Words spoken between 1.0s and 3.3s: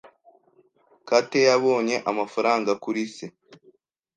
Kate yabonye amafaranga kuri se.